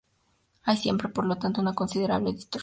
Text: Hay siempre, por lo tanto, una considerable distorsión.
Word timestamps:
Hay 0.63 0.77
siempre, 0.77 1.09
por 1.09 1.27
lo 1.27 1.35
tanto, 1.35 1.61
una 1.61 1.75
considerable 1.75 2.33
distorsión. 2.33 2.59